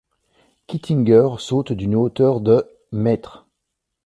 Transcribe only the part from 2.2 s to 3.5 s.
de mètres.